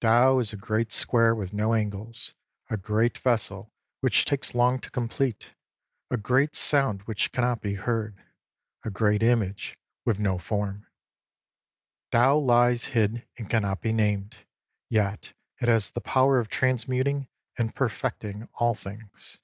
[0.00, 2.34] Tao is a great square with no angles,
[2.70, 5.52] a great vessel which takes long to complete,
[6.10, 8.16] a great sound which cannot b^ heard,
[8.86, 9.76] a great image
[10.06, 10.86] with no form.
[12.10, 14.36] Tao lies hid and cannot be named,
[14.88, 19.42] yet it has the power of transmuting and perfecting all things.